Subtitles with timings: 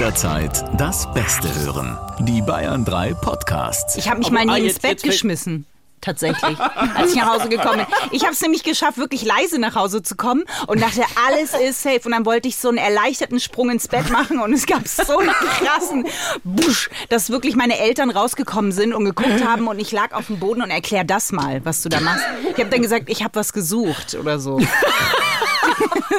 [0.00, 1.98] jederzeit das Beste hören.
[2.20, 3.96] Die Bayern 3 Podcasts.
[3.96, 5.66] Ich habe mich mal ah, nie ins Bett geschmissen.
[6.00, 6.58] Tatsächlich,
[6.94, 7.86] als ich nach Hause gekommen bin.
[8.12, 11.82] Ich habe es nämlich geschafft, wirklich leise nach Hause zu kommen und dachte, alles ist
[11.82, 12.00] safe.
[12.06, 15.18] Und dann wollte ich so einen erleichterten Sprung ins Bett machen und es gab so
[15.18, 16.06] einen krassen
[16.44, 20.38] Busch, dass wirklich meine Eltern rausgekommen sind und geguckt haben und ich lag auf dem
[20.38, 22.24] Boden und erklär das mal, was du da machst.
[22.50, 24.62] Ich habe dann gesagt, ich habe was gesucht oder so.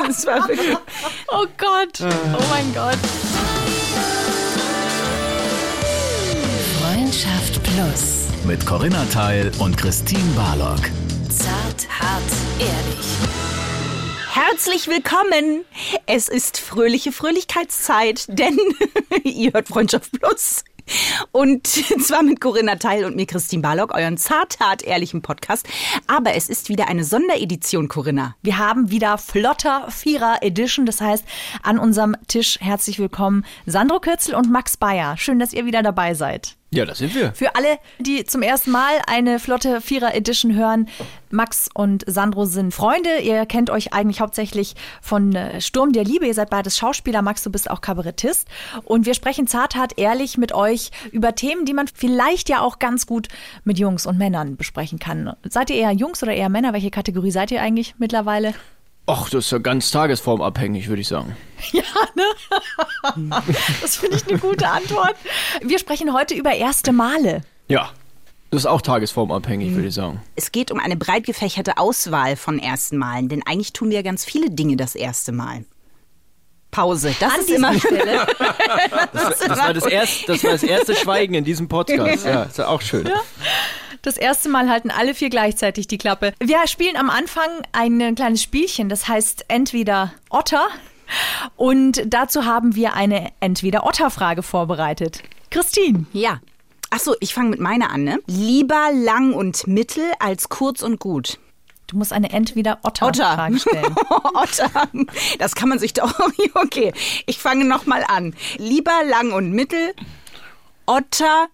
[0.08, 0.78] Das war wirklich.
[1.28, 2.02] Oh Gott.
[2.02, 2.98] Oh mein Gott.
[7.12, 8.28] Freundschaft Plus.
[8.46, 10.80] Mit Corinna Teil und Christine Barlock.
[11.28, 12.24] Zart, hart,
[12.58, 13.06] ehrlich.
[14.32, 15.66] Herzlich willkommen!
[16.06, 18.58] Es ist fröhliche Fröhlichkeitszeit, denn
[19.26, 20.64] ihr hört Freundschaft Plus.
[21.34, 21.68] Und
[22.02, 25.68] zwar mit Corinna Teil und mir Christine Barlock, euren zarthart ehrlichen Podcast.
[26.08, 28.38] Aber es ist wieder eine Sonderedition, Corinna.
[28.42, 30.86] Wir haben wieder Flotter Vierer Edition.
[30.86, 31.26] Das heißt,
[31.62, 35.18] an unserem Tisch herzlich willkommen Sandro Kürzel und Max Bayer.
[35.18, 36.56] Schön, dass ihr wieder dabei seid.
[36.74, 37.34] Ja, das sind wir.
[37.34, 40.88] Für alle, die zum ersten Mal eine Flotte Vierer Edition hören,
[41.30, 43.20] Max und Sandro sind Freunde.
[43.20, 46.28] Ihr kennt euch eigentlich hauptsächlich von äh, Sturm der Liebe.
[46.28, 47.22] Ihr seid beides Schauspieler.
[47.22, 48.48] Max, du bist auch Kabarettist.
[48.86, 52.80] Und wir sprechen zart, hart, ehrlich mit euch über Themen, die man vielleicht ja auch
[52.80, 53.28] ganz gut
[53.66, 55.36] mit Jungs und Männern besprechen kann.
[55.50, 56.72] Seid ihr eher Jungs oder eher Männer?
[56.72, 58.54] Welche Kategorie seid ihr eigentlich mittlerweile?
[59.08, 61.36] Ach, das ist ja ganz tagesformabhängig, würde ich sagen.
[63.82, 65.16] Das finde ich eine gute Antwort.
[65.62, 67.42] Wir sprechen heute über erste Male.
[67.68, 67.92] Ja,
[68.52, 70.22] das ist auch tagesformabhängig, würde ich sagen.
[70.36, 74.02] Es geht um eine breit gefächerte Auswahl von ersten Malen, denn eigentlich tun wir ja
[74.02, 75.66] ganz viele Dinge das erste Mal.
[76.70, 77.14] Pause.
[77.20, 77.78] Das ist immer.
[77.78, 78.28] Stelle.
[79.14, 82.26] Das, das, war das, erst, das war das erste Schweigen in diesem Podcast.
[82.26, 83.10] Ja, ist ja auch schön.
[84.02, 86.34] Das erste Mal halten alle vier gleichzeitig die Klappe.
[86.40, 90.68] Wir spielen am Anfang ein kleines Spielchen, das heißt entweder Otter.
[91.58, 95.24] Und dazu haben wir eine Entweder-Otter-Frage vorbereitet.
[95.50, 96.06] Christine.
[96.14, 96.40] Ja.
[96.90, 98.20] Ach so, ich fange mit meiner an, ne?
[98.28, 101.40] Lieber lang und mittel als kurz und gut.
[101.88, 103.96] Du musst eine Entweder-Otter-Frage stellen.
[104.34, 104.70] Otter.
[105.40, 106.14] Das kann man sich doch.
[106.54, 106.94] Okay,
[107.26, 108.34] ich fange nochmal an.
[108.58, 109.94] Lieber lang und mittel,
[110.86, 111.48] Otter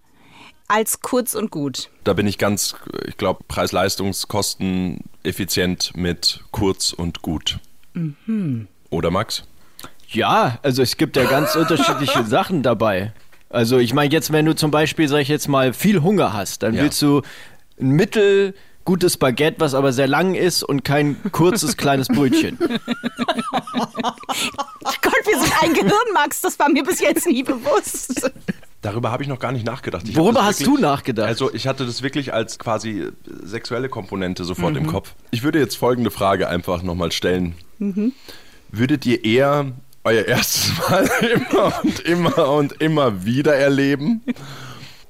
[0.67, 1.89] als kurz und gut.
[2.03, 7.59] Da bin ich ganz, ich glaube, Preis-Leistungskosten effizient mit kurz und gut.
[8.89, 9.43] Oder Max?
[10.09, 13.13] Ja, also es gibt ja ganz unterschiedliche Sachen dabei.
[13.49, 16.63] Also ich meine jetzt, wenn du zum Beispiel, sag ich jetzt mal, viel Hunger hast,
[16.63, 16.83] dann Ja.
[16.83, 17.21] willst du
[17.79, 18.53] ein mittel
[18.85, 22.57] gutes Baguette, was aber sehr lang ist und kein kurzes kleines Brötchen.
[25.01, 26.41] Gott, wir sind ein Gehirn, Max.
[26.41, 28.31] Das war mir bis jetzt nie bewusst.
[28.81, 30.07] Darüber habe ich noch gar nicht nachgedacht.
[30.07, 31.27] Ich Worüber hast wirklich- du nachgedacht?
[31.27, 33.07] Also ich hatte das wirklich als quasi
[33.43, 35.13] sexuelle Komponente sofort im Kopf.
[35.31, 37.55] Ich würde jetzt folgende Frage einfach nochmal stellen.
[38.71, 39.71] Würdet ihr eher
[40.03, 44.21] euer erstes Mal immer und immer und immer wieder erleben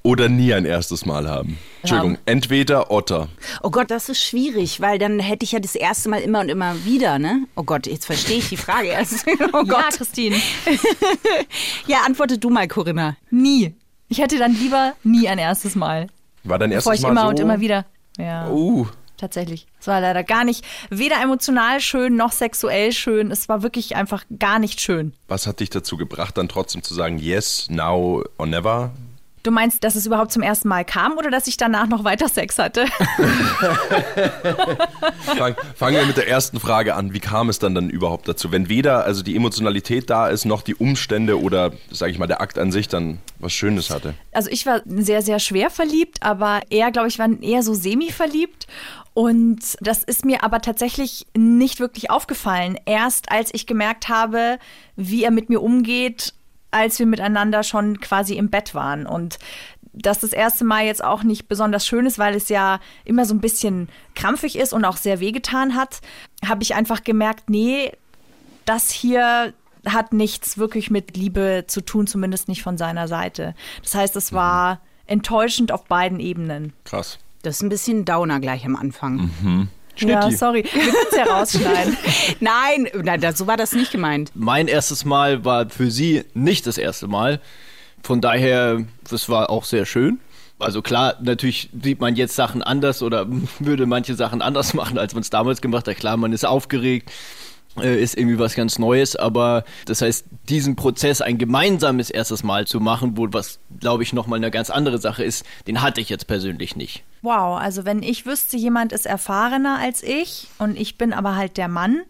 [0.07, 1.57] oder nie ein erstes Mal haben?
[1.81, 3.28] Entschuldigung, entweder Otter.
[3.62, 6.50] Oh Gott, das ist schwierig, weil dann hätte ich ja das erste Mal immer und
[6.50, 7.45] immer wieder, ne?
[7.56, 9.25] Oh Gott, jetzt verstehe ich die Frage erst.
[9.53, 9.97] Oh Ja, Gott.
[9.97, 10.35] Christine.
[11.88, 13.16] Ja, antworte du mal, Corinna.
[13.29, 13.73] Nie.
[14.09, 16.07] Ich hätte dann lieber nie ein erstes Mal.
[16.44, 17.28] War dein Bevor erstes ich Mal immer so?
[17.29, 17.85] und immer wieder.
[18.17, 18.50] Ja.
[18.50, 19.66] Uh, Tatsächlich.
[19.79, 23.31] Es war leider gar nicht, weder emotional schön noch sexuell schön.
[23.31, 25.13] Es war wirklich einfach gar nicht schön.
[25.28, 28.91] was hat dich dazu gebracht, dann trotzdem zu sagen, yes, now or never?
[29.47, 32.28] Du meinst, dass es überhaupt zum ersten Mal kam oder dass ich danach noch weiter
[32.28, 32.85] Sex hatte?
[35.38, 37.13] Fang, fangen wir mit der ersten Frage an.
[37.13, 38.52] Wie kam es dann dann überhaupt dazu?
[38.52, 42.41] Wenn weder also die Emotionalität da ist, noch die Umstände oder, sage ich mal, der
[42.41, 44.16] Akt an sich dann was Schönes hatte?
[44.34, 48.68] Also ich war sehr, sehr schwer verliebt, aber er, glaube ich, war eher so semi-verliebt.
[49.14, 52.78] Und das ist mir aber tatsächlich nicht wirklich aufgefallen.
[52.85, 54.59] Erst als ich gemerkt habe,
[54.97, 56.34] wie er mit mir umgeht,
[56.72, 59.05] als wir miteinander schon quasi im Bett waren.
[59.05, 59.39] Und
[59.94, 63.33] dass das erste Mal jetzt auch nicht besonders schön ist, weil es ja immer so
[63.33, 66.01] ein bisschen krampfig ist und auch sehr wehgetan hat,
[66.45, 67.91] habe ich einfach gemerkt, nee,
[68.66, 69.53] das hier
[69.85, 73.55] hat nichts wirklich mit Liebe zu tun, zumindest nicht von seiner Seite.
[73.81, 76.73] Das heißt, es war enttäuschend auf beiden Ebenen.
[76.84, 77.20] Krass.
[77.43, 79.31] Das ist ein bisschen Downer gleich am Anfang.
[79.41, 79.67] Ja,
[79.97, 80.35] Schnitti.
[80.35, 80.64] sorry.
[80.64, 81.97] Wir können es ja rausschneiden.
[82.40, 84.32] Nein, nein, das- so war das nicht gemeint.
[84.35, 87.40] Mein erstes Mal war für sie nicht das erste Mal.
[88.03, 90.20] Von daher, das war auch sehr schön.
[90.59, 93.28] Also klar, natürlich sieht man jetzt Sachen anders oder
[93.59, 95.97] würde manche Sachen anders machen, als man es damals gemacht hat.
[95.97, 97.11] Klar, man ist aufgeregt
[97.82, 102.79] ist irgendwie was ganz Neues, aber das heißt, diesen Prozess ein gemeinsames erstes Mal zu
[102.79, 106.28] machen, wo was, glaube ich, nochmal eine ganz andere Sache ist, den hatte ich jetzt
[106.28, 107.03] persönlich nicht.
[107.22, 111.58] Wow, also wenn ich wüsste, jemand ist erfahrener als ich und ich bin aber halt
[111.58, 112.02] der Mann,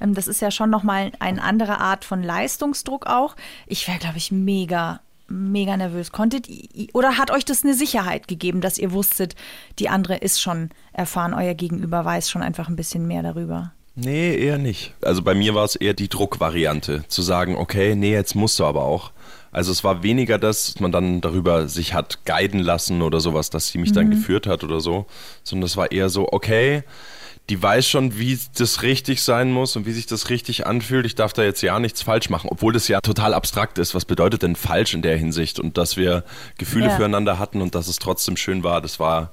[0.00, 3.36] ähm, das ist ja schon nochmal eine andere Art von Leistungsdruck auch.
[3.66, 6.12] Ich wäre, glaube ich, mega, mega nervös.
[6.12, 6.48] Konntet
[6.92, 9.34] oder hat euch das eine Sicherheit gegeben, dass ihr wusstet,
[9.78, 13.72] die andere ist schon erfahren, euer Gegenüber weiß schon einfach ein bisschen mehr darüber?
[13.94, 14.94] Nee, eher nicht.
[15.02, 18.64] Also bei mir war es eher die Druckvariante, zu sagen, okay, nee, jetzt musst du
[18.64, 19.12] aber auch.
[19.50, 23.50] Also es war weniger das, dass man dann darüber sich hat guiden lassen oder sowas,
[23.50, 23.94] dass sie mich mhm.
[23.94, 25.04] dann geführt hat oder so,
[25.42, 26.84] sondern es war eher so, okay,
[27.50, 31.04] die weiß schon, wie das richtig sein muss und wie sich das richtig anfühlt.
[31.04, 33.94] Ich darf da jetzt ja nichts falsch machen, obwohl das ja total abstrakt ist.
[33.94, 35.60] Was bedeutet denn falsch in der Hinsicht?
[35.60, 36.24] Und dass wir
[36.56, 36.96] Gefühle ja.
[36.96, 39.32] füreinander hatten und dass es trotzdem schön war, das war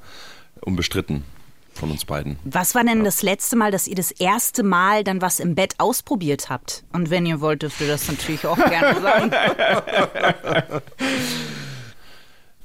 [0.60, 1.24] unbestritten
[1.80, 2.38] von uns beiden.
[2.44, 5.76] Was war denn das letzte Mal, dass ihr das erste Mal dann was im Bett
[5.80, 6.84] ausprobiert habt?
[6.94, 9.32] Und wenn ihr wollt, dürft ihr das natürlich auch gerne sagen.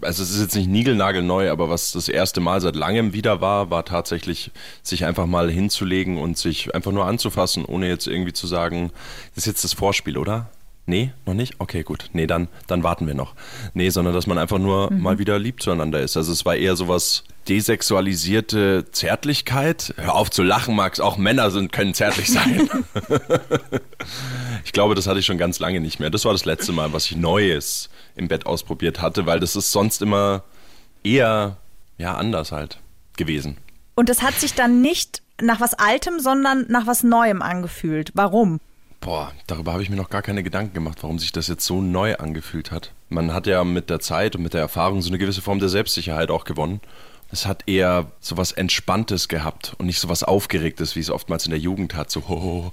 [0.02, 3.70] also es ist jetzt nicht niegelnagelneu, aber was das erste Mal seit langem wieder war,
[3.70, 4.50] war tatsächlich,
[4.82, 8.90] sich einfach mal hinzulegen und sich einfach nur anzufassen, ohne jetzt irgendwie zu sagen,
[9.34, 10.50] das ist jetzt das Vorspiel, oder?
[10.86, 11.54] Nee, noch nicht?
[11.60, 12.10] Okay, gut.
[12.12, 13.34] Nee, dann, dann warten wir noch.
[13.72, 15.00] Nee, sondern dass man einfach nur mhm.
[15.00, 16.16] mal wieder lieb zueinander ist.
[16.16, 19.94] Also es war eher sowas desexualisierte Zärtlichkeit.
[19.96, 21.00] Hör auf zu lachen, Max.
[21.00, 22.68] Auch Männer sind, können zärtlich sein.
[24.64, 26.10] ich glaube, das hatte ich schon ganz lange nicht mehr.
[26.10, 29.72] Das war das letzte Mal, was ich Neues im Bett ausprobiert hatte, weil das ist
[29.72, 30.42] sonst immer
[31.02, 31.56] eher,
[31.96, 32.78] ja, anders halt
[33.16, 33.56] gewesen.
[33.94, 38.10] Und es hat sich dann nicht nach was Altem, sondern nach was Neuem angefühlt.
[38.14, 38.60] Warum?
[39.04, 41.82] Boah, darüber habe ich mir noch gar keine Gedanken gemacht, warum sich das jetzt so
[41.82, 42.94] neu angefühlt hat.
[43.10, 45.68] Man hat ja mit der Zeit und mit der Erfahrung so eine gewisse Form der
[45.68, 46.80] Selbstsicherheit auch gewonnen.
[47.30, 51.46] Es hat eher so was Entspanntes gehabt und nicht so was Aufgeregtes, wie es oftmals
[51.46, 52.10] in der Jugend hat.
[52.10, 52.70] So, oh,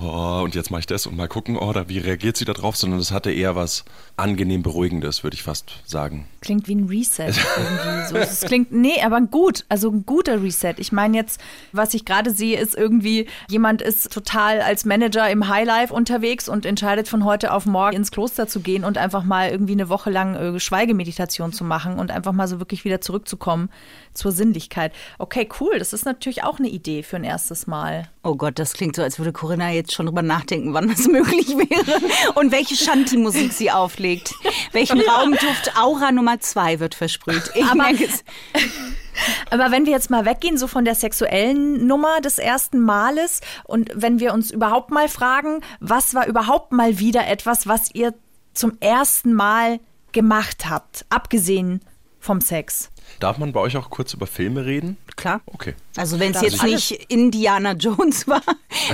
[0.00, 2.76] oh, und jetzt mache ich das und mal gucken, oh, wie reagiert sie da drauf,
[2.76, 3.84] sondern es hatte eher was
[4.16, 6.26] angenehm Beruhigendes, würde ich fast sagen.
[6.40, 8.08] Klingt wie ein Reset irgendwie.
[8.08, 8.16] so.
[8.16, 10.74] Es klingt, nee, aber gut, also ein guter Reset.
[10.78, 11.40] Ich meine jetzt,
[11.72, 16.66] was ich gerade sehe, ist irgendwie, jemand ist total als Manager im Highlife unterwegs und
[16.66, 20.10] entscheidet von heute auf morgen ins Kloster zu gehen und einfach mal irgendwie eine Woche
[20.10, 23.70] lang äh, Schweigemeditation zu machen und einfach mal so wirklich wieder zurückzukommen
[24.14, 24.92] zur Sinnlichkeit.
[25.18, 25.78] Okay, cool.
[25.78, 28.08] Das ist natürlich auch eine Idee für ein erstes Mal.
[28.22, 31.48] Oh Gott, das klingt so, als würde Corinna jetzt schon drüber nachdenken, wann das möglich
[31.48, 32.00] wäre
[32.34, 34.34] und welche Shanti-Musik sie auflegt.
[34.72, 37.50] Welchen Raumduft Aura Nummer zwei wird versprüht.
[37.54, 37.88] Ich aber,
[39.50, 43.90] aber wenn wir jetzt mal weggehen, so von der sexuellen Nummer des ersten Males und
[43.94, 48.14] wenn wir uns überhaupt mal fragen, was war überhaupt mal wieder etwas, was ihr
[48.54, 49.80] zum ersten Mal
[50.12, 51.80] gemacht habt, abgesehen
[52.22, 52.90] vom Sex?
[53.18, 54.96] Darf man bei euch auch kurz über Filme reden?
[55.16, 55.42] Klar.
[55.46, 55.74] Okay.
[55.96, 58.42] Also wenn es jetzt nicht Indiana Jones war,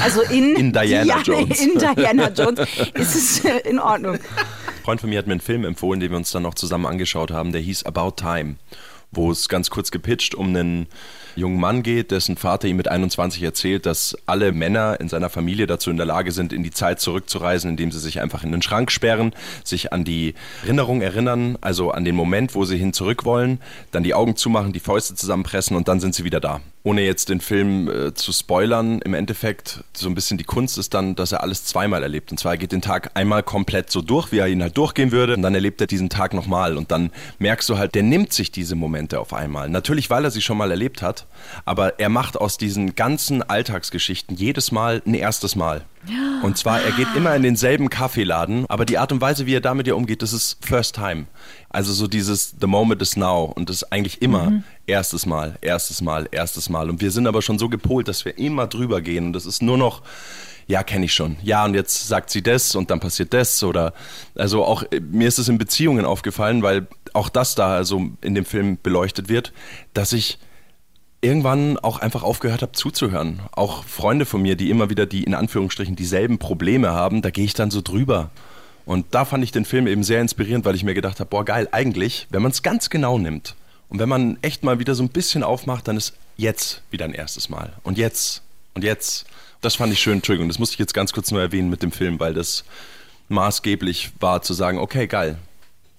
[0.03, 1.61] also in, in Diana, Diana Jones.
[1.61, 2.61] In Diana Jones
[2.95, 4.15] ist es äh, in Ordnung.
[4.15, 6.87] Ein Freund von mir hat mir einen Film empfohlen, den wir uns dann noch zusammen
[6.87, 8.57] angeschaut haben, der hieß About Time,
[9.13, 10.87] wo es ganz kurz gepitcht um einen
[11.39, 15.67] jungen Mann geht, dessen Vater ihm mit 21 erzählt, dass alle Männer in seiner Familie
[15.67, 18.63] dazu in der Lage sind, in die Zeit zurückzureisen, indem sie sich einfach in den
[18.63, 19.33] Schrank sperren,
[19.65, 24.03] sich an die Erinnerung erinnern, also an den Moment, wo sie hin zurück wollen, dann
[24.03, 27.41] die Augen zumachen, die Fäuste zusammenpressen und dann sind sie wieder da ohne jetzt den
[27.41, 31.43] Film äh, zu spoilern, im Endeffekt so ein bisschen die Kunst ist dann, dass er
[31.43, 32.31] alles zweimal erlebt.
[32.31, 35.13] Und zwar er geht den Tag einmal komplett so durch, wie er ihn halt durchgehen
[35.13, 36.77] würde, und dann erlebt er diesen Tag nochmal.
[36.77, 39.69] Und dann merkst du halt, der nimmt sich diese Momente auf einmal.
[39.69, 41.27] Natürlich, weil er sie schon mal erlebt hat,
[41.65, 45.85] aber er macht aus diesen ganzen Alltagsgeschichten jedes Mal ein erstes Mal.
[46.43, 49.61] Und zwar, er geht immer in denselben Kaffeeladen, aber die Art und Weise, wie er
[49.61, 51.27] damit ja umgeht, das ist First Time.
[51.71, 54.65] Also so dieses The Moment is Now und das ist eigentlich immer mhm.
[54.87, 56.89] erstes Mal, erstes Mal, erstes Mal.
[56.89, 59.63] Und wir sind aber schon so gepolt, dass wir immer drüber gehen und das ist
[59.63, 60.03] nur noch
[60.69, 61.39] ja, kenne ich schon.
[61.43, 63.95] Ja, und jetzt sagt sie das und dann passiert das oder
[64.35, 68.45] also auch mir ist es in Beziehungen aufgefallen, weil auch das da also in dem
[68.45, 69.55] Film beleuchtet wird,
[69.95, 70.39] dass ich
[71.21, 73.41] irgendwann auch einfach aufgehört habe zuzuhören.
[73.53, 77.45] Auch Freunde von mir, die immer wieder die in Anführungsstrichen dieselben Probleme haben, da gehe
[77.45, 78.31] ich dann so drüber.
[78.85, 81.45] Und da fand ich den Film eben sehr inspirierend, weil ich mir gedacht habe, boah
[81.45, 83.55] geil, eigentlich, wenn man es ganz genau nimmt
[83.89, 87.15] und wenn man echt mal wieder so ein bisschen aufmacht, dann ist jetzt wieder ein
[87.15, 87.73] erstes Mal.
[87.83, 88.43] Und jetzt
[88.75, 89.27] und jetzt.
[89.61, 91.91] Das fand ich schön, Entschuldigung, das musste ich jetzt ganz kurz nur erwähnen mit dem
[91.91, 92.63] Film, weil das
[93.29, 95.37] maßgeblich war zu sagen, okay, geil,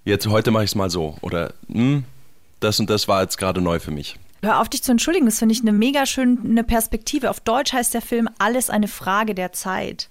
[0.06, 1.18] jetzt heute mache ich es mal so.
[1.20, 2.06] Oder hm,
[2.62, 4.16] das und das war jetzt gerade neu für mich.
[4.42, 7.30] Hör auf dich zu entschuldigen, das finde ich eine mega schöne Perspektive.
[7.30, 10.10] Auf Deutsch heißt der Film Alles eine Frage der Zeit.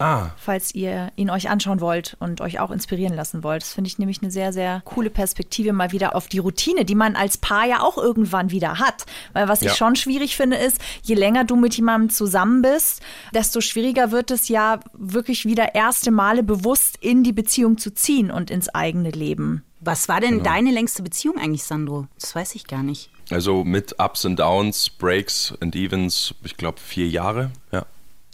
[0.00, 0.32] Ah.
[0.36, 3.62] falls ihr ihn euch anschauen wollt und euch auch inspirieren lassen wollt.
[3.62, 6.96] Das finde ich nämlich eine sehr, sehr coole Perspektive mal wieder auf die Routine, die
[6.96, 9.06] man als Paar ja auch irgendwann wieder hat.
[9.34, 9.70] Weil was Ja.
[9.70, 13.02] ich schon schwierig finde, ist, je länger du mit jemandem zusammen bist,
[13.32, 18.32] desto schwieriger wird es ja wirklich wieder erste Male bewusst in die Beziehung zu ziehen
[18.32, 19.62] und ins eigene Leben.
[19.80, 22.08] Was war denn deine längste Beziehung eigentlich, Sandro?
[22.18, 23.10] Das weiß ich gar nicht.
[23.34, 27.50] Also mit Ups and Downs, Breaks and Evens, ich glaube vier Jahre.
[27.72, 27.84] Ja.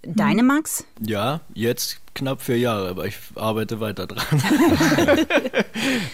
[0.02, 0.84] Deine, Max?
[1.00, 4.26] Ja, jetzt knapp vier Jahre, aber ich arbeite weiter dran.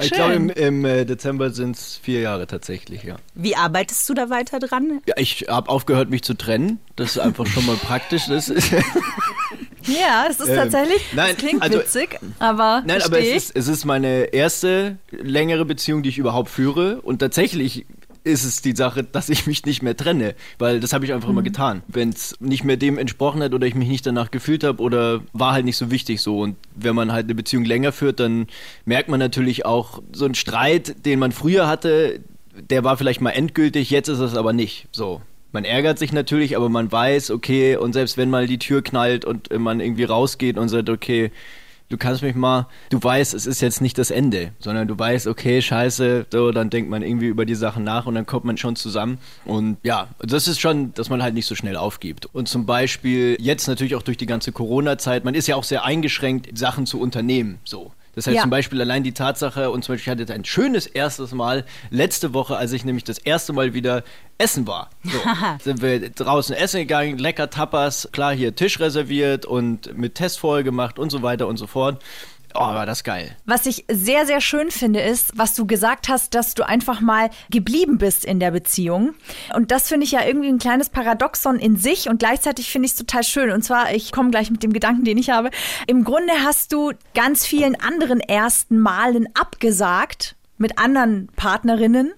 [0.00, 3.16] ich glaube, im, im äh, Dezember sind es vier Jahre tatsächlich, ja.
[3.34, 5.02] Wie arbeitest du da weiter dran?
[5.06, 6.78] Ja, ich habe aufgehört, mich zu trennen.
[6.94, 8.26] Das ist einfach schon mal praktisch.
[8.28, 8.70] Das ist,
[9.86, 13.56] Ja, es ist Ähm, tatsächlich, nein, das klingt also- witzig, aber Nein, aber es ist,
[13.56, 17.00] es ist meine erste längere Beziehung, die ich überhaupt führe.
[17.02, 17.84] Und tatsächlich
[18.26, 20.34] ist es die Sache, dass ich mich nicht mehr trenne.
[20.58, 21.82] Weil das habe ich einfach immer getan.
[21.86, 25.22] Wenn es nicht mehr dem entsprochen hat oder ich mich nicht danach gefühlt habe oder
[25.32, 26.40] war halt nicht so wichtig so.
[26.40, 28.48] Und wenn man halt eine Beziehung länger führt, dann
[28.84, 32.20] merkt man natürlich auch so einen Streit, den man früher hatte,
[32.70, 34.88] der war vielleicht mal endgültig, jetzt ist es aber nicht.
[34.90, 35.22] So.
[35.52, 39.24] Man ärgert sich natürlich, aber man weiß, okay, und selbst wenn mal die Tür knallt
[39.24, 41.30] und man irgendwie rausgeht und sagt, okay,
[41.88, 45.26] du kannst mich mal, du weißt, es ist jetzt nicht das Ende, sondern du weißt,
[45.26, 48.56] okay, scheiße, so, dann denkt man irgendwie über die Sachen nach und dann kommt man
[48.56, 49.18] schon zusammen.
[49.44, 52.26] Und ja, das ist schon, dass man halt nicht so schnell aufgibt.
[52.26, 55.84] Und zum Beispiel jetzt natürlich auch durch die ganze Corona-Zeit, man ist ja auch sehr
[55.84, 57.92] eingeschränkt, Sachen zu unternehmen, so.
[58.16, 58.42] Das heißt Ja.
[58.42, 62.34] zum Beispiel allein die Tatsache, und zum Beispiel ich hatte ein schönes erstes Mal letzte
[62.34, 64.02] Woche, als ich nämlich das erste Mal wieder
[64.38, 64.90] essen war.
[65.04, 65.18] So,
[65.62, 70.64] sind wir draußen essen gegangen, lecker Tapas, klar hier Tisch reserviert und mit Test vorher
[70.64, 72.02] gemacht und so weiter und so fort.
[72.58, 73.36] Oh, war das geil.
[73.44, 77.28] Was ich sehr, sehr schön finde, ist, was du gesagt hast, dass du einfach mal
[77.50, 79.14] geblieben bist in der Beziehung.
[79.54, 82.92] Und das finde ich ja irgendwie ein kleines Paradoxon in sich und gleichzeitig finde ich
[82.92, 83.50] es total schön.
[83.50, 85.50] Und zwar, ich komme gleich mit dem Gedanken, den ich habe.
[85.86, 92.14] Im Grunde hast du ganz vielen anderen ersten Malen abgesagt mit anderen Partnerinnen,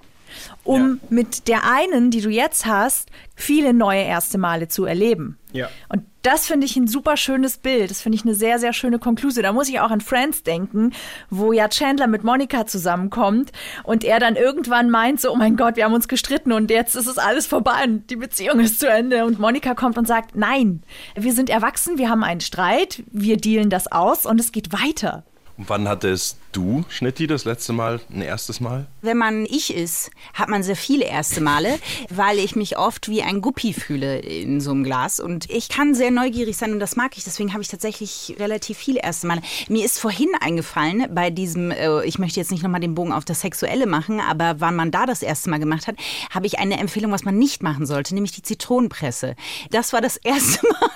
[0.63, 5.37] um mit der einen, die du jetzt hast, viele neue erste Male zu erleben.
[5.53, 5.69] Ja.
[5.89, 7.91] Und das finde ich ein super schönes Bild.
[7.91, 9.45] Das finde ich eine sehr, sehr schöne Konklusion.
[9.45, 10.93] Da muss ich auch an Friends denken,
[11.31, 13.51] wo ja Chandler mit Monika zusammenkommt
[13.83, 16.97] und er dann irgendwann meint so, oh mein Gott, wir haben uns gestritten und jetzt
[16.97, 19.25] ist es alles vorbei und die Beziehung ist zu Ende.
[19.25, 20.83] Und Monika kommt und sagt, nein,
[21.15, 25.25] wir sind erwachsen, wir haben einen Streit, wir dealen das aus und es geht weiter.
[25.59, 28.87] Und wann hattest du, Schnitti, das letzte Mal, ein erstes Mal?
[29.03, 33.23] Wenn man ich ist, hat man sehr viele erste Male, weil ich mich oft wie
[33.25, 35.19] ein Guppi fühle in so einem Glas.
[35.19, 37.25] Und ich kann sehr neugierig sein und das mag ich.
[37.25, 39.43] Deswegen habe ich tatsächlich relativ viele erste Male.
[39.69, 43.25] Mir ist vorhin eingefallen, bei diesem, äh, ich möchte jetzt nicht nochmal den Bogen auf
[43.25, 45.97] das Sexuelle machen, aber wann man da das erste Mal gemacht hat,
[46.31, 49.35] habe ich eine Empfehlung, was man nicht machen sollte, nämlich die Zitronenpresse.
[49.73, 50.91] Das war das erste Mal.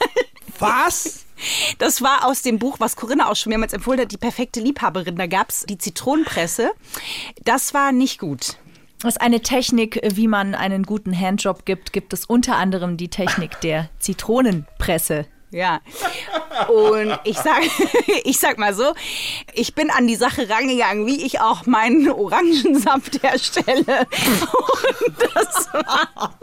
[0.61, 1.25] Was?
[1.79, 5.17] Das war aus dem Buch, was Corinna auch schon mehrmals empfohlen hat, die perfekte Liebhaberin.
[5.17, 6.73] Da gab es die Zitronenpresse.
[7.45, 8.57] Das war nicht gut.
[9.01, 13.09] Das ist eine Technik, wie man einen guten Handjob gibt, gibt es unter anderem die
[13.09, 15.27] Technik der Zitronenpresse.
[15.51, 15.81] Ja.
[16.69, 17.63] Und ich sag,
[18.25, 18.95] ich sag mal so,
[19.55, 24.07] ich bin an die Sache rangegangen, wie ich auch meinen Orangensaft herstelle.
[25.07, 26.39] Und das war,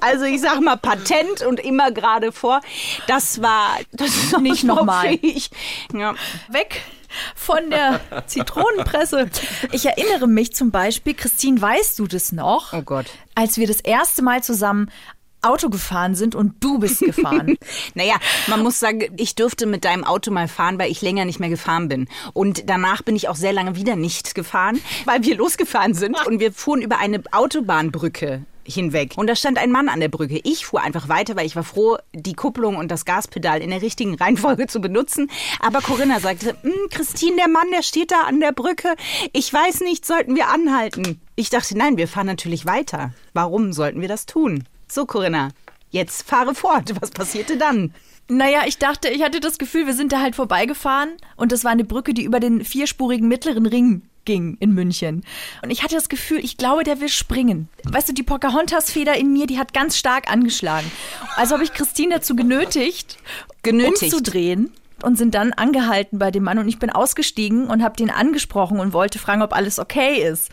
[0.00, 2.60] also ich sag mal Patent und immer gerade vor.
[3.06, 5.18] Das war, das ist Nicht nochmal.
[5.92, 6.14] Ja.
[6.48, 6.82] weg
[7.34, 9.30] von der Zitronenpresse.
[9.72, 12.72] Ich erinnere mich zum Beispiel, Christine, weißt du das noch?
[12.72, 13.06] Oh Gott.
[13.34, 14.90] Als wir das erste Mal zusammen
[15.42, 17.56] Auto gefahren sind und du bist gefahren.
[17.94, 18.16] Naja,
[18.46, 21.48] man muss sagen, ich durfte mit deinem Auto mal fahren, weil ich länger nicht mehr
[21.48, 22.08] gefahren bin.
[22.32, 26.40] Und danach bin ich auch sehr lange wieder nicht gefahren, weil wir losgefahren sind und
[26.40, 29.12] wir fuhren über eine Autobahnbrücke hinweg.
[29.16, 30.40] Und da stand ein Mann an der Brücke.
[30.42, 33.82] Ich fuhr einfach weiter, weil ich war froh, die Kupplung und das Gaspedal in der
[33.82, 35.30] richtigen Reihenfolge zu benutzen.
[35.60, 38.94] Aber Corinna sagte, "Hm, Christine, der Mann, der steht da an der Brücke.
[39.32, 41.20] Ich weiß nicht, sollten wir anhalten?
[41.36, 43.12] Ich dachte, nein, wir fahren natürlich weiter.
[43.32, 44.64] Warum sollten wir das tun?
[44.88, 45.50] So, Corinna,
[45.90, 46.92] jetzt fahre fort.
[47.00, 47.92] Was passierte dann?
[48.28, 51.70] naja, ich dachte, ich hatte das Gefühl, wir sind da halt vorbeigefahren und das war
[51.70, 55.24] eine Brücke, die über den vierspurigen mittleren Ring ging in München.
[55.62, 57.68] Und ich hatte das Gefühl, ich glaube, der will springen.
[57.84, 60.90] Weißt du, die Pocahontas-Feder in mir, die hat ganz stark angeschlagen.
[61.36, 63.18] Also habe ich Christine dazu genötigt,
[63.62, 64.02] Genötigt.
[64.12, 64.72] umzudrehen
[65.02, 68.80] und sind dann angehalten bei dem Mann und ich bin ausgestiegen und habe den angesprochen
[68.80, 70.50] und wollte fragen, ob alles okay ist.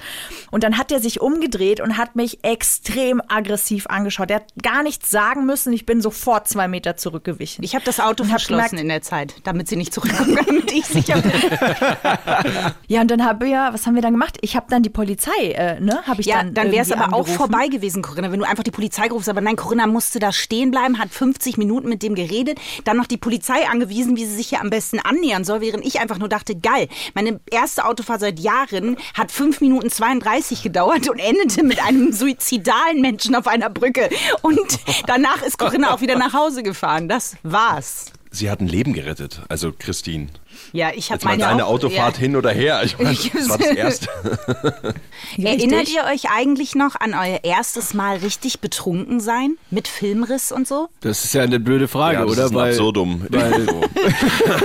[0.52, 4.30] Und dann hat er sich umgedreht und hat mich extrem aggressiv angeschaut.
[4.32, 5.72] Er hat gar nichts sagen müssen.
[5.74, 7.64] Ich bin sofort zwei Meter zurückgewichen.
[7.64, 10.86] Ich habe das Auto verschlossen gemerkt- in der Zeit, damit sie nicht zurückkommen, damit ich
[10.86, 11.32] sicher bin.
[12.88, 14.38] Ja, und dann habe ja, was haben wir dann gemacht?
[14.42, 17.04] Ich habe dann die Polizei, äh, ne, habe ich Ja, dann dann wäre es aber
[17.14, 17.36] auch angerufen.
[17.36, 19.30] vorbei gewesen, Corinna, wenn du einfach die Polizei gerufst.
[19.30, 23.08] Aber nein, Corinna musste da stehen bleiben, hat 50 Minuten mit dem geredet, dann noch
[23.08, 26.18] die Polizei angewiesen, wie sie sie sich ja am besten annähern soll, während ich einfach
[26.18, 31.64] nur dachte, geil, meine erste Autofahrt seit Jahren hat 5 Minuten 32 gedauert und endete
[31.64, 34.10] mit einem suizidalen Menschen auf einer Brücke.
[34.42, 37.08] Und danach ist Corinna auch wieder nach Hause gefahren.
[37.08, 38.13] Das war's.
[38.36, 40.30] Sie hat ein Leben gerettet, also Christine.
[40.72, 42.20] Ja, ich habe meine deine auch- Autofahrt ja.
[42.22, 42.82] hin oder her.
[42.84, 44.08] Ich meine, das war das Erste.
[45.38, 49.58] Erinnert ihr euch eigentlich noch an euer erstes Mal richtig betrunken sein?
[49.70, 50.90] Mit Filmriss und so?
[51.02, 52.46] Das ist ja eine blöde Frage, Ja, das oder?
[52.46, 53.24] ist Absurdum.
[53.30, 53.82] weil- So.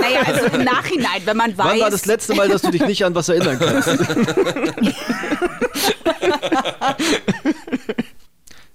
[0.01, 1.67] Naja, also im Nachhinein, wenn man weiß.
[1.67, 3.87] Wann war das letzte Mal, dass du dich nicht an was erinnern kannst?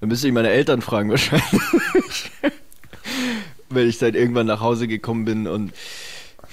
[0.00, 2.30] Dann müsste ich meine Eltern fragen wahrscheinlich.
[3.75, 5.73] Wenn ich dann irgendwann nach Hause gekommen bin und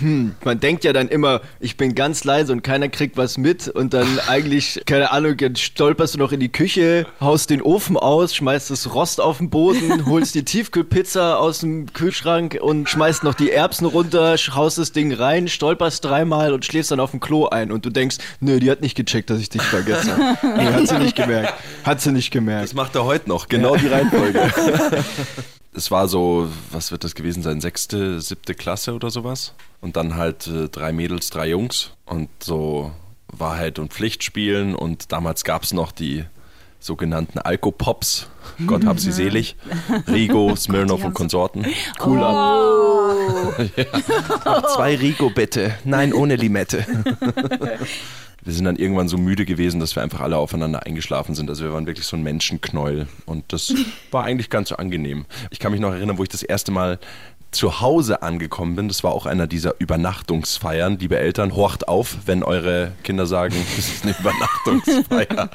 [0.01, 3.68] hm, man denkt ja dann immer, ich bin ganz leise und keiner kriegt was mit
[3.68, 7.98] und dann eigentlich, keine Ahnung, jetzt stolperst du noch in die Küche, haust den Ofen
[7.98, 13.24] aus, schmeißt das Rost auf den Boden, holst die Tiefkühlpizza aus dem Kühlschrank und schmeißt
[13.24, 17.20] noch die Erbsen runter, haust das Ding rein, stolperst dreimal und schläfst dann auf dem
[17.20, 20.38] Klo ein und du denkst, nö, die hat nicht gecheckt, dass ich dich vergesse.
[20.42, 21.54] Nee, hat sie nicht gemerkt.
[21.84, 22.63] Hat sie nicht gemerkt.
[22.63, 24.51] Das macht er heute noch, genau die Reihenfolge.
[25.74, 29.54] Es war so, was wird das gewesen sein, sechste, siebte Klasse oder sowas.
[29.80, 32.92] Und dann halt äh, drei Mädels, drei Jungs und so
[33.28, 34.75] Wahrheit und Pflicht spielen.
[34.75, 36.25] Und damals gab es noch die
[36.80, 38.28] sogenannten Alkopops.
[38.68, 39.56] Gott hab sie selig.
[40.08, 41.66] Rigo, Smirnoff und Konsorten.
[42.04, 42.72] Cool ab.
[44.46, 45.75] Noch zwei Rigo bitte.
[45.84, 46.86] Nein, ohne Limette.
[48.43, 51.50] Wir sind dann irgendwann so müde gewesen, dass wir einfach alle aufeinander eingeschlafen sind.
[51.50, 53.07] Also wir waren wirklich so ein Menschenknäuel.
[53.25, 53.74] Und das
[54.12, 55.25] war eigentlich ganz so angenehm.
[55.51, 57.00] Ich kann mich noch erinnern, wo ich das erste Mal
[57.51, 58.88] zu Hause angekommen bin.
[58.88, 60.98] Das war auch einer dieser Übernachtungsfeiern.
[60.98, 65.50] Liebe Eltern, horcht auf, wenn eure Kinder sagen, das ist eine Übernachtungsfeier.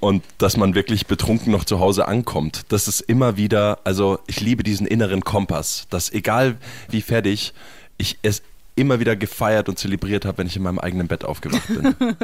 [0.00, 2.62] Und dass man wirklich betrunken noch zu Hause ankommt.
[2.70, 6.56] Das ist immer wieder, also ich liebe diesen inneren Kompass, dass egal
[6.88, 7.52] wie fertig,
[7.98, 8.42] ich es
[8.76, 11.94] immer wieder gefeiert und zelebriert habe, wenn ich in meinem eigenen Bett aufgewacht bin.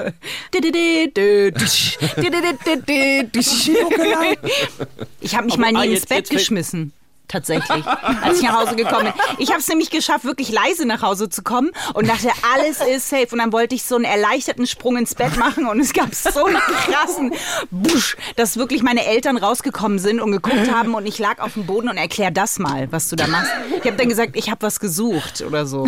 [5.20, 6.92] Ich habe mich mal nie ah, ins Bett geschmissen.
[7.30, 9.12] Tatsächlich, als ich nach Hause gekommen bin.
[9.38, 13.08] Ich habe es nämlich geschafft, wirklich leise nach Hause zu kommen und dachte, alles ist
[13.08, 13.28] safe.
[13.30, 16.44] Und dann wollte ich so einen erleichterten Sprung ins Bett machen und es gab so
[16.44, 17.32] einen krassen
[17.70, 21.66] Busch, dass wirklich meine Eltern rausgekommen sind und geguckt haben und ich lag auf dem
[21.66, 23.52] Boden und erklär das mal, was du da machst.
[23.78, 25.86] Ich habe dann gesagt, ich habe was gesucht oder so.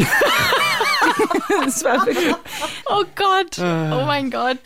[1.64, 2.34] Das war wirklich.
[2.86, 4.58] Oh Gott, oh mein Gott.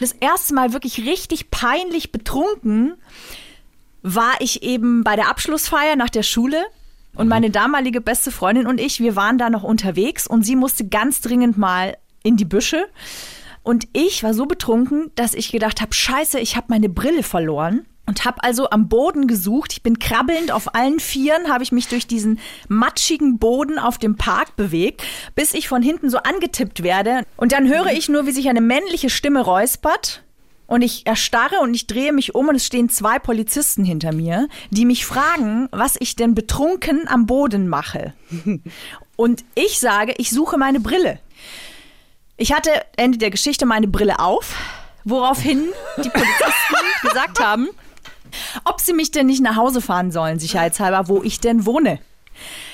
[0.00, 2.96] Das erste Mal wirklich richtig peinlich betrunken
[4.06, 6.64] war ich eben bei der Abschlussfeier nach der Schule.
[7.16, 10.86] Und meine damalige beste Freundin und ich, wir waren da noch unterwegs und sie musste
[10.86, 12.86] ganz dringend mal in die Büsche.
[13.62, 17.86] Und ich war so betrunken, dass ich gedacht habe, scheiße, ich habe meine Brille verloren.
[18.08, 19.72] Und habe also am Boden gesucht.
[19.72, 22.38] Ich bin krabbelnd auf allen Vieren, habe ich mich durch diesen
[22.68, 25.02] matschigen Boden auf dem Park bewegt,
[25.34, 27.24] bis ich von hinten so angetippt werde.
[27.36, 30.22] Und dann höre ich nur, wie sich eine männliche Stimme räuspert.
[30.66, 34.48] Und ich erstarre und ich drehe mich um und es stehen zwei Polizisten hinter mir,
[34.70, 38.14] die mich fragen, was ich denn betrunken am Boden mache.
[39.16, 41.18] Und ich sage, ich suche meine Brille.
[42.36, 44.54] Ich hatte Ende der Geschichte meine Brille auf,
[45.04, 47.68] woraufhin die Polizisten gesagt haben,
[48.64, 51.98] ob sie mich denn nicht nach Hause fahren sollen, sicherheitshalber, wo ich denn wohne.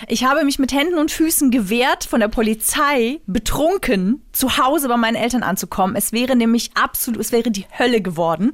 [0.09, 4.96] Ich habe mich mit Händen und Füßen gewehrt, von der Polizei betrunken zu Hause bei
[4.96, 5.94] meinen Eltern anzukommen.
[5.96, 8.53] Es wäre nämlich absolut, es wäre die Hölle geworden.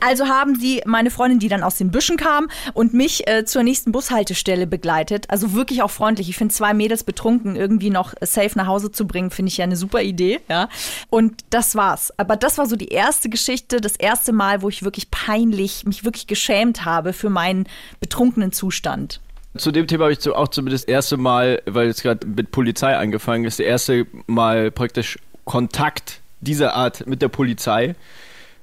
[0.00, 3.62] Also haben sie meine Freundin, die dann aus den Büschen kam und mich äh, zur
[3.62, 5.30] nächsten Bushaltestelle begleitet.
[5.30, 6.28] Also wirklich auch freundlich.
[6.28, 9.64] Ich finde zwei Mädels betrunken irgendwie noch safe nach Hause zu bringen, finde ich ja
[9.64, 10.40] eine super Idee.
[10.48, 10.68] Ja.
[11.10, 12.12] Und das war's.
[12.18, 16.04] Aber das war so die erste Geschichte, das erste Mal, wo ich wirklich peinlich, mich
[16.04, 17.66] wirklich geschämt habe für meinen
[18.00, 19.20] betrunkenen Zustand.
[19.56, 22.96] Zu dem Thema habe ich auch zumindest das erste Mal, weil es gerade mit Polizei
[22.96, 27.94] angefangen ist, das erste Mal praktisch Kontakt dieser Art mit der Polizei.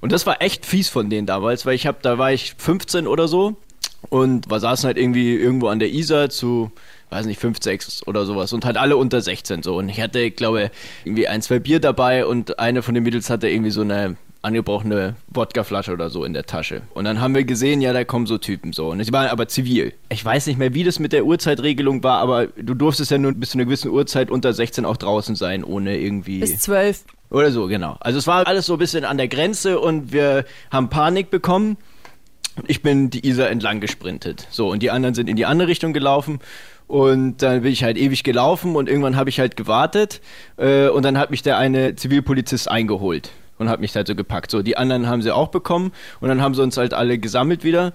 [0.01, 3.07] Und das war echt fies von denen damals, weil ich habe, da war ich 15
[3.07, 3.55] oder so
[4.09, 6.71] und wir saßen halt irgendwie irgendwo an der Isar zu,
[7.09, 9.77] weiß nicht, 5, 6 oder sowas und halt alle unter 16 so.
[9.77, 10.71] Und ich hatte, glaube
[11.05, 15.15] irgendwie ein, zwei Bier dabei und eine von den Mädels hatte irgendwie so eine angebrochene
[15.27, 16.81] Wodkaflasche oder so in der Tasche.
[16.93, 18.89] Und dann haben wir gesehen, ja, da kommen so Typen so.
[18.89, 19.93] Und sie waren aber zivil.
[20.09, 23.33] Ich weiß nicht mehr, wie das mit der Uhrzeitregelung war, aber du durftest ja nur
[23.33, 26.39] bis zu einer gewissen Uhrzeit unter 16 auch draußen sein, ohne irgendwie.
[26.39, 27.03] Bis zwölf.
[27.29, 27.97] Oder so, genau.
[27.99, 31.77] Also es war alles so ein bisschen an der Grenze und wir haben Panik bekommen.
[32.67, 34.47] Ich bin die Isar entlang gesprintet.
[34.49, 36.39] So, und die anderen sind in die andere Richtung gelaufen.
[36.87, 40.19] Und dann bin ich halt ewig gelaufen und irgendwann habe ich halt gewartet.
[40.57, 44.51] Äh, und dann hat mich der eine Zivilpolizist eingeholt und hat mich halt so gepackt.
[44.51, 47.63] So, die anderen haben sie auch bekommen und dann haben sie uns halt alle gesammelt
[47.63, 47.93] wieder.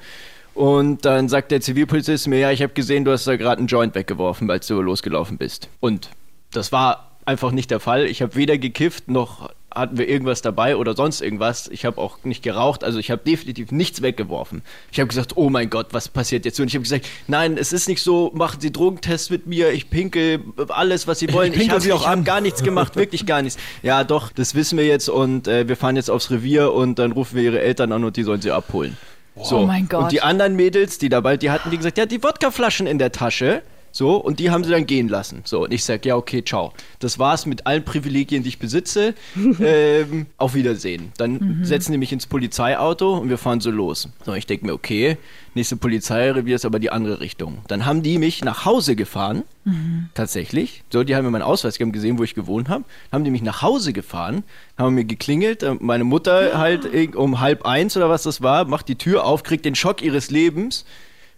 [0.55, 3.67] Und dann sagt der Zivilpolizist mir, ja, ich habe gesehen, du hast da gerade einen
[3.67, 5.69] Joint weggeworfen, als du losgelaufen bist.
[5.81, 6.09] Und
[6.53, 8.07] das war einfach nicht der Fall.
[8.07, 11.69] Ich habe weder gekifft noch hatten wir irgendwas dabei oder sonst irgendwas.
[11.69, 14.63] Ich habe auch nicht geraucht, also ich habe definitiv nichts weggeworfen.
[14.91, 16.59] Ich habe gesagt, oh mein Gott, was passiert jetzt?
[16.59, 19.91] Und ich habe gesagt, nein, es ist nicht so, machen Sie Drogentests mit mir, ich
[19.91, 21.53] pinkel alles, was Sie wollen.
[21.53, 23.59] Ich Sie auch hab gar nichts gemacht, wirklich gar nichts.
[23.83, 27.13] Ja, doch, das wissen wir jetzt und äh, wir fahren jetzt aufs Revier und dann
[27.13, 28.97] rufen wir Ihre Eltern an und die sollen Sie abholen.
[29.43, 29.59] So.
[29.59, 30.05] Oh mein Gott.
[30.05, 33.13] Und die anderen Mädels, die dabei, die hatten, wie gesagt, ja, die Wodkaflaschen in der
[33.13, 33.63] Tasche.
[33.97, 35.41] So, und die haben sie dann gehen lassen.
[35.45, 36.75] So, und ich sag, ja, okay, ciao.
[36.99, 39.15] Das war's mit allen Privilegien, die ich besitze.
[39.61, 41.13] ähm, auf Wiedersehen.
[41.17, 44.11] Dann setzen die mich ins Polizeiauto und wir fahren so los.
[44.27, 45.17] So, ich denke mir, okay,
[45.55, 47.59] nächste Polizeirevier ist aber die andere Richtung.
[47.69, 49.45] Dann haben die mich nach Hause gefahren.
[50.15, 50.85] Tatsächlich.
[50.93, 52.85] So, die haben mir meinen Ausweis, die haben gesehen, wo ich gewohnt habe.
[53.11, 54.45] Haben die mich nach Hause gefahren,
[54.79, 55.63] haben mir geklingelt.
[55.63, 59.25] äh, Meine Mutter halt irg- um halb eins oder was das war, macht die Tür
[59.25, 60.85] auf, kriegt den Schock ihres Lebens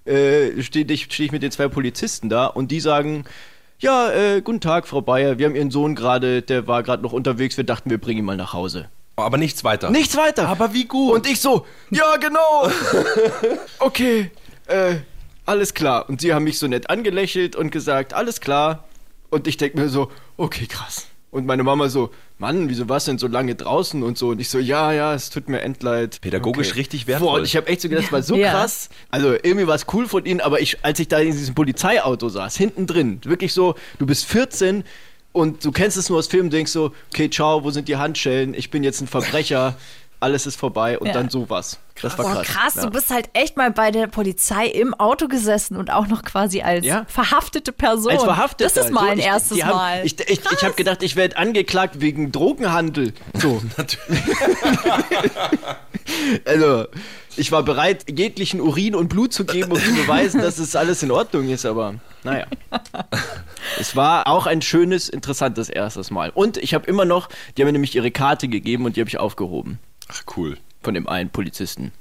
[0.09, 3.25] äh, stehe ich, steh ich mit den zwei Polizisten da und die sagen,
[3.79, 7.13] ja, äh, guten Tag, Frau Bayer, wir haben Ihren Sohn gerade, der war gerade noch
[7.13, 8.89] unterwegs, wir dachten, wir bringen ihn mal nach Hause.
[9.17, 9.91] Aber nichts weiter.
[9.91, 10.49] Nichts weiter.
[10.49, 11.15] Aber wie gut.
[11.15, 12.71] Und ich so, ja, genau.
[13.81, 14.31] okay,
[14.67, 14.97] äh,
[15.45, 16.09] alles klar.
[16.09, 18.85] Und sie haben mich so nett angelächelt und gesagt, alles klar.
[19.31, 21.08] Und ich denke mir so, okay, krass.
[21.31, 24.29] Und meine Mama so, Mann, wieso warst du denn so lange draußen und so?
[24.29, 26.21] Und ich so, ja, ja, es tut mir endleid.
[26.23, 27.29] Pädagogisch richtig wertvoll.
[27.29, 28.51] Boah, und ich habe echt so gedacht, das war so Ja.
[28.53, 28.89] krass.
[29.11, 32.29] Also irgendwie war es cool von ihnen, aber ich, als ich da in diesem Polizeiauto
[32.31, 34.85] saß, hinten drin, wirklich so, du bist 14
[35.33, 38.55] und du kennst es nur aus Filmen, denkst so, okay, ciao, wo sind die Handschellen?
[38.55, 39.77] Ich bin jetzt ein Verbrecher,
[40.21, 41.13] alles ist vorbei und Ja.
[41.13, 41.79] dann sowas.
[42.01, 42.47] Das war Boah, krass.
[42.47, 42.83] krass, ja.
[42.85, 46.63] du bist halt echt mal bei der Polizei im Auto gesessen und auch noch quasi
[46.63, 47.05] als Ja.
[47.09, 48.13] verhaftete Person.
[48.13, 48.71] Als Verhafteter.
[48.73, 50.07] Das ist mal So, ein ich, erstes haben, Mal.
[50.07, 53.15] Ich, ich, ich habe gedacht, ich werde angeklagt wegen Drogenhandel.
[53.35, 53.61] So.
[56.45, 56.87] also,
[57.37, 61.03] ich war bereit, jeglichen Urin und Blut zu geben, um zu beweisen, dass es alles
[61.03, 62.47] in Ordnung ist, aber naja.
[63.79, 66.31] Es war auch ein schönes, interessantes erstes Mal.
[66.31, 69.09] Und ich habe immer noch, die haben mir nämlich ihre Karte gegeben und die habe
[69.11, 69.79] ich aufgehoben.
[70.09, 70.59] Ach, cool.
[70.83, 71.93] Von dem einen Polizisten.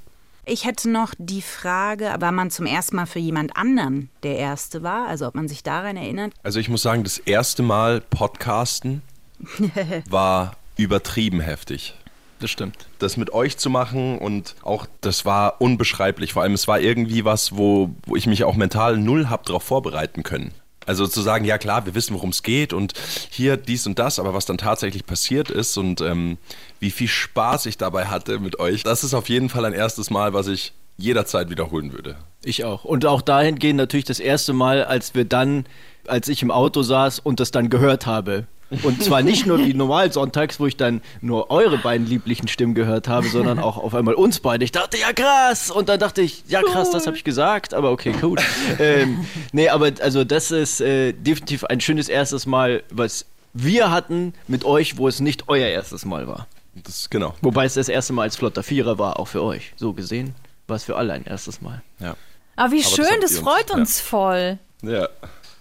[0.50, 4.82] Ich hätte noch die Frage, war man zum ersten Mal für jemand anderen der Erste
[4.82, 5.06] war?
[5.06, 6.32] Also ob man sich daran erinnert?
[6.42, 9.02] Also ich muss sagen, das erste Mal Podcasten
[10.08, 11.94] war übertrieben heftig.
[12.40, 12.86] Das stimmt.
[12.98, 16.32] Das mit euch zu machen und auch das war unbeschreiblich.
[16.32, 19.64] Vor allem es war irgendwie was, wo, wo ich mich auch mental null hab darauf
[19.64, 20.52] vorbereiten können.
[20.88, 22.94] Also zu sagen, ja klar, wir wissen, worum es geht und
[23.28, 26.38] hier dies und das, aber was dann tatsächlich passiert ist und ähm,
[26.80, 30.08] wie viel Spaß ich dabei hatte mit euch, das ist auf jeden Fall ein erstes
[30.08, 32.16] Mal, was ich jederzeit wiederholen würde.
[32.44, 32.84] Ich auch.
[32.84, 35.64] Und auch dahingehend natürlich das erste Mal, als wir dann,
[36.06, 38.46] als ich im Auto saß und das dann gehört habe.
[38.82, 42.74] Und zwar nicht nur wie normal sonntags, wo ich dann nur eure beiden lieblichen Stimmen
[42.74, 44.64] gehört habe, sondern auch auf einmal uns beide.
[44.64, 45.70] Ich dachte, ja krass.
[45.70, 48.36] Und dann dachte ich, ja krass, das habe ich gesagt, aber okay, cool.
[48.78, 54.34] ähm, nee, aber also das ist äh, definitiv ein schönes erstes Mal, was wir hatten
[54.48, 56.46] mit euch, wo es nicht euer erstes Mal war.
[56.74, 57.34] Das genau.
[57.40, 59.72] Wobei es das erste Mal als Flotter Vierer war, auch für euch.
[59.76, 60.34] So gesehen
[60.68, 61.82] war es für alle ein erstes Mal.
[61.98, 62.14] Ja.
[62.56, 63.74] Aber wie das schön, habt das, ihr uns- freut ja.
[63.76, 64.58] uns voll.
[64.82, 65.08] Ja.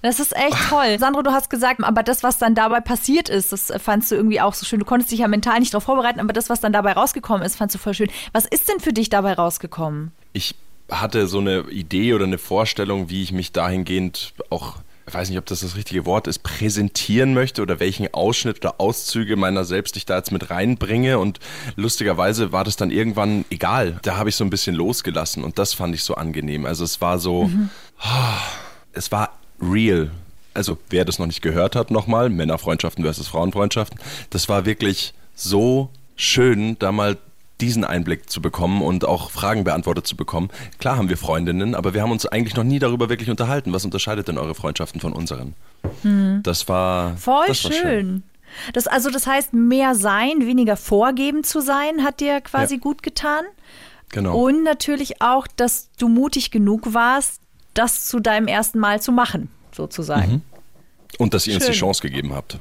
[0.04, 1.00] Das ist echt toll.
[1.00, 4.40] Sandro, du hast gesagt, aber das, was dann dabei passiert ist, das fandst du irgendwie
[4.40, 4.80] auch so schön.
[4.80, 7.56] Du konntest dich ja mental nicht darauf vorbereiten, aber das, was dann dabei rausgekommen ist,
[7.56, 8.10] fandst du voll schön.
[8.32, 10.12] Was ist denn für dich dabei rausgekommen?
[10.34, 10.56] ich
[10.90, 14.76] hatte so eine Idee oder eine Vorstellung, wie ich mich dahingehend auch,
[15.08, 18.82] ich weiß nicht, ob das das richtige Wort ist, präsentieren möchte oder welchen Ausschnitt oder
[18.82, 21.18] Auszüge meiner selbst ich da jetzt mit reinbringe.
[21.18, 21.40] Und
[21.78, 24.00] lustigerweise war das dann irgendwann egal.
[24.04, 26.66] Da habe ich so ein bisschen losgelassen und das fand ich so angenehm.
[26.66, 27.50] Also es war so,
[28.00, 28.38] ah,
[28.92, 30.12] es war real.
[30.54, 34.00] Also wer das noch nicht gehört hat, nochmal, Männerfreundschaften versus Frauenfreundschaften,
[34.32, 37.18] das war wirklich so schön, da mal
[37.62, 40.50] diesen Einblick zu bekommen und auch Fragen beantwortet zu bekommen.
[40.80, 43.74] Klar haben wir Freundinnen, aber wir haben uns eigentlich noch nie darüber wirklich unterhalten.
[43.74, 45.56] Was unterscheidet denn eure Freundschaften von unseren?
[46.44, 48.24] Das war Voll das war schön.
[48.74, 52.80] Das, also das heißt, mehr sein, weniger vorgeben zu sein, hat dir quasi Ja.
[52.82, 53.44] gut getan.
[54.10, 54.38] Genau.
[54.38, 57.42] Und natürlich auch, dass du mutig genug warst,
[57.74, 60.42] das zu deinem ersten Mal zu machen, sozusagen.
[61.18, 61.80] Und dass ihr uns die Schön.
[61.80, 62.60] Chance gegeben habt.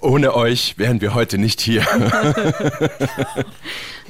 [0.00, 1.84] Ohne euch wären wir heute nicht hier.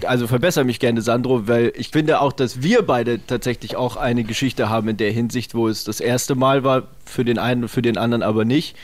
[0.05, 4.25] Also verbessere mich gerne, Sandro, weil ich finde auch, dass wir beide tatsächlich auch eine
[4.25, 7.69] Geschichte haben in der Hinsicht, wo es das erste Mal war, für den einen und
[7.69, 8.77] für den anderen aber nicht.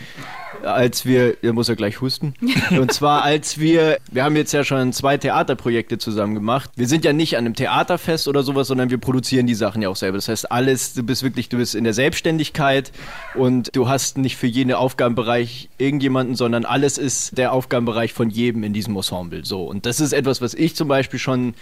[0.62, 2.34] Als wir, der muss ja gleich husten.
[2.70, 6.70] Und zwar als wir, wir haben jetzt ja schon zwei Theaterprojekte zusammen gemacht.
[6.76, 9.88] Wir sind ja nicht an einem Theaterfest oder sowas, sondern wir produzieren die Sachen ja
[9.88, 10.18] auch selber.
[10.18, 12.92] Das heißt, alles, du bist wirklich, du bist in der Selbstständigkeit
[13.34, 18.62] und du hast nicht für jeden Aufgabenbereich irgendjemanden, sondern alles ist der Aufgabenbereich von jedem
[18.62, 19.44] in diesem Ensemble.
[19.44, 19.64] So.
[19.64, 21.54] Und das ist etwas, was ich zum Beispiel schon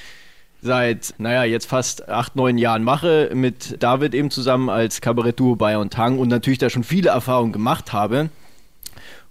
[0.63, 5.81] seit, naja, jetzt fast acht, neun Jahren mache, mit David eben zusammen als Kabarettduo Bayer
[5.81, 8.31] und Tang und natürlich da schon viele Erfahrungen gemacht habe.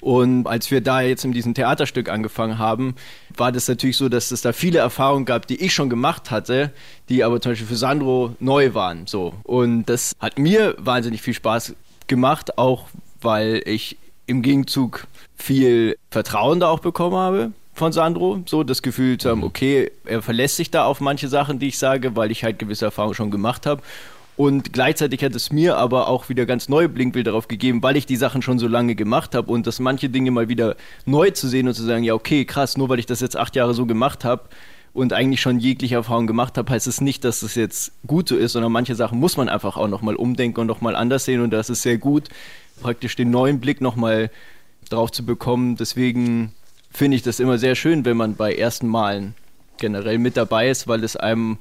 [0.01, 2.95] Und als wir da jetzt in diesem Theaterstück angefangen haben,
[3.35, 6.71] war das natürlich so, dass es da viele Erfahrungen gab, die ich schon gemacht hatte,
[7.09, 9.07] die aber zum Beispiel für Sandro neu waren.
[9.07, 9.33] So.
[9.43, 11.75] Und das hat mir wahnsinnig viel Spaß
[12.07, 12.87] gemacht, auch
[13.21, 18.43] weil ich im Gegenzug viel Vertrauen da auch bekommen habe von Sandro.
[18.45, 21.79] So das Gefühl zu haben, okay, er verlässt sich da auf manche Sachen, die ich
[21.79, 23.81] sage, weil ich halt gewisse Erfahrungen schon gemacht habe.
[24.37, 28.05] Und gleichzeitig hat es mir aber auch wieder ganz neue Blinkwinkel darauf gegeben, weil ich
[28.05, 31.49] die Sachen schon so lange gemacht habe und dass manche Dinge mal wieder neu zu
[31.49, 33.85] sehen und zu sagen, ja, okay, krass, nur weil ich das jetzt acht Jahre so
[33.85, 34.43] gemacht habe
[34.93, 38.37] und eigentlich schon jegliche Erfahrung gemacht habe, heißt es nicht, dass es jetzt gut so
[38.37, 41.51] ist, sondern manche Sachen muss man einfach auch nochmal umdenken und nochmal anders sehen und
[41.51, 42.29] das ist sehr gut,
[42.81, 44.31] praktisch den neuen Blick nochmal
[44.89, 45.75] drauf zu bekommen.
[45.75, 46.53] Deswegen
[46.91, 49.35] finde ich das immer sehr schön, wenn man bei ersten Malen
[49.77, 51.57] generell mit dabei ist, weil es einem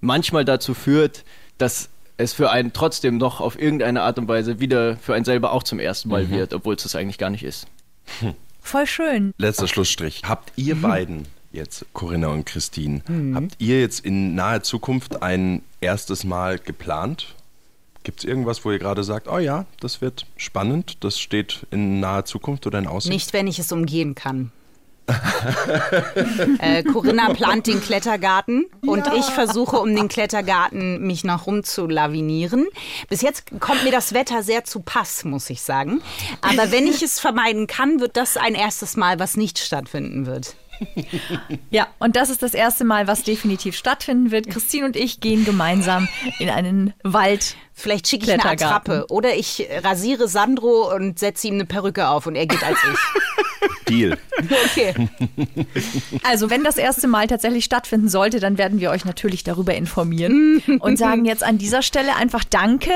[0.00, 1.24] manchmal dazu führt,
[1.58, 5.52] dass es für einen trotzdem noch auf irgendeine Art und Weise wieder für einen selber
[5.52, 7.66] auch zum ersten Mal wird, obwohl es das eigentlich gar nicht ist.
[8.60, 9.32] Voll schön.
[9.38, 10.22] Letzter Schlussstrich.
[10.24, 13.02] Habt ihr beiden jetzt, Corinna und Christine,
[13.34, 17.34] habt ihr jetzt in naher Zukunft ein erstes Mal geplant?
[18.04, 22.00] Gibt es irgendwas, wo ihr gerade sagt, oh ja, das wird spannend, das steht in
[22.00, 23.12] naher Zukunft oder in Aussicht?
[23.12, 24.50] Nicht, wenn ich es umgehen kann.
[26.58, 32.66] Äh, Corinna plant den Klettergarten und ich versuche um den Klettergarten mich noch rumzulavinieren.
[33.08, 36.02] Bis jetzt kommt mir das Wetter sehr zu Pass, muss ich sagen.
[36.40, 40.54] Aber wenn ich es vermeiden kann, wird das ein erstes Mal, was nicht stattfinden wird.
[41.70, 44.48] Ja, und das ist das erste Mal, was definitiv stattfinden wird.
[44.48, 47.56] Christine und ich gehen gemeinsam in einen Wald.
[47.72, 48.44] Vielleicht schicke ich eine.
[48.44, 52.78] Attrappe oder ich rasiere Sandro und setze ihm eine Perücke auf und er geht als
[52.92, 53.68] ich.
[53.88, 54.18] Deal.
[54.66, 54.94] Okay.
[56.24, 60.62] Also, wenn das erste Mal tatsächlich stattfinden sollte, dann werden wir euch natürlich darüber informieren
[60.80, 62.92] und sagen jetzt an dieser Stelle einfach Danke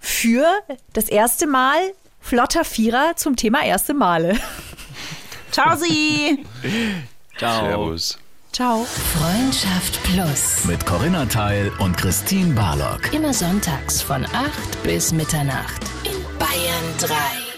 [0.00, 0.46] für
[0.92, 1.78] das erste Mal
[2.20, 4.36] flotter Vierer zum Thema erste Male.
[5.50, 6.44] Ciao, Sie.
[7.38, 7.64] Ciao.
[7.64, 8.18] Servus.
[8.52, 8.84] Ciao.
[8.84, 10.64] Freundschaft Plus.
[10.64, 13.12] Mit Corinna Teil und Christine Barlock.
[13.12, 17.45] Immer sonntags von 8 bis Mitternacht in Bayern 3.